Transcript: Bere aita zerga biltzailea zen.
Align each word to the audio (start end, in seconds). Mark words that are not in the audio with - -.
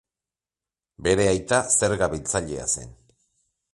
Bere 1.07 1.27
aita 1.33 1.59
zerga 1.75 2.09
biltzailea 2.15 2.67
zen. 2.77 2.97